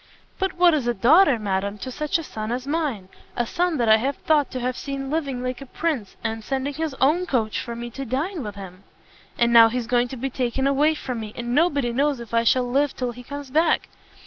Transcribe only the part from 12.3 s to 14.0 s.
I shall live till he comes back.